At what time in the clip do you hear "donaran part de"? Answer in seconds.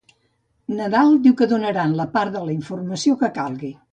1.51-2.43